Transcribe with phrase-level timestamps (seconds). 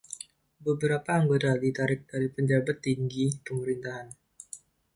[0.65, 4.07] Beberapa anggota ditarik dari pejabat tinggi pemerintahan.